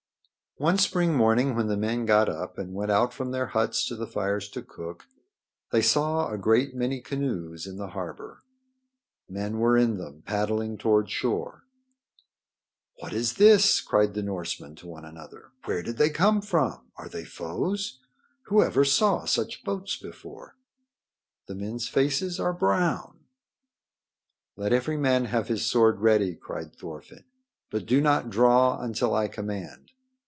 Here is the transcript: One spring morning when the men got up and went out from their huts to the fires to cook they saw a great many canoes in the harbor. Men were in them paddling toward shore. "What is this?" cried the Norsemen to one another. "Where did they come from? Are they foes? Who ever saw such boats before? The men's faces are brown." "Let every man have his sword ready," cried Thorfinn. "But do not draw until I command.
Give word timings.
One 0.57 0.77
spring 0.77 1.15
morning 1.15 1.55
when 1.55 1.69
the 1.69 1.77
men 1.77 2.05
got 2.05 2.29
up 2.29 2.59
and 2.59 2.75
went 2.75 2.91
out 2.91 3.15
from 3.15 3.31
their 3.31 3.47
huts 3.47 3.87
to 3.87 3.95
the 3.95 4.05
fires 4.05 4.47
to 4.49 4.61
cook 4.61 5.07
they 5.71 5.81
saw 5.81 6.29
a 6.29 6.37
great 6.37 6.75
many 6.75 7.01
canoes 7.01 7.65
in 7.65 7.77
the 7.77 7.87
harbor. 7.91 8.43
Men 9.27 9.57
were 9.57 9.75
in 9.75 9.97
them 9.97 10.21
paddling 10.23 10.77
toward 10.77 11.09
shore. 11.09 11.63
"What 12.99 13.11
is 13.11 13.35
this?" 13.35 13.81
cried 13.81 14.13
the 14.13 14.21
Norsemen 14.21 14.75
to 14.75 14.87
one 14.87 15.03
another. 15.03 15.49
"Where 15.65 15.81
did 15.81 15.97
they 15.97 16.11
come 16.11 16.41
from? 16.43 16.91
Are 16.95 17.09
they 17.09 17.25
foes? 17.25 17.99
Who 18.43 18.61
ever 18.61 18.85
saw 18.85 19.25
such 19.25 19.63
boats 19.63 19.97
before? 19.97 20.57
The 21.47 21.55
men's 21.55 21.87
faces 21.89 22.39
are 22.39 22.53
brown." 22.53 23.21
"Let 24.55 24.73
every 24.73 24.97
man 24.97 25.25
have 25.25 25.47
his 25.47 25.65
sword 25.65 26.01
ready," 26.01 26.35
cried 26.35 26.75
Thorfinn. 26.75 27.23
"But 27.71 27.87
do 27.87 27.99
not 27.99 28.29
draw 28.29 28.79
until 28.79 29.15
I 29.15 29.27
command. 29.27 29.87